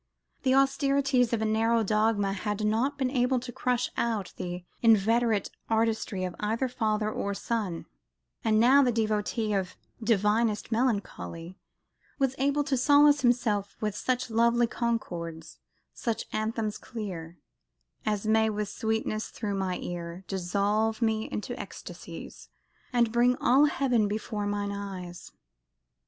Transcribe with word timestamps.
The 0.41 0.55
austerities 0.55 1.31
of 1.31 1.43
a 1.43 1.45
narrow 1.45 1.83
dogma 1.83 2.33
had 2.33 2.65
not 2.65 2.97
been 2.97 3.11
able 3.11 3.39
to 3.39 3.51
crush 3.51 3.91
out 3.95 4.33
the 4.35 4.63
inveterate 4.81 5.51
artistry 5.69 6.23
of 6.23 6.33
either 6.39 6.67
father 6.67 7.11
or 7.11 7.35
son: 7.35 7.85
and 8.43 8.59
now 8.59 8.81
the 8.81 8.91
devotee 8.91 9.53
of 9.53 9.75
"divinest 10.03 10.71
Melancholy" 10.71 11.55
was 12.17 12.33
able 12.39 12.63
to 12.63 12.75
solace 12.75 13.21
himself 13.21 13.77
with 13.79 13.95
such 13.95 14.31
lovely 14.31 14.65
concords, 14.65 15.59
such 15.93 16.25
"anthems 16.33 16.79
clear," 16.79 17.37
"As 18.03 18.25
may 18.25 18.49
with 18.49 18.69
sweetness, 18.69 19.27
through 19.29 19.53
mine 19.53 19.83
ear, 19.83 20.23
Dissolve 20.27 21.03
me 21.03 21.29
into 21.31 21.53
ecstasies, 21.59 22.49
And 22.91 23.11
bring 23.11 23.35
all 23.35 23.65
heaven 23.65 24.07
before 24.07 24.47
mine 24.47 24.71
eyes." 24.71 25.31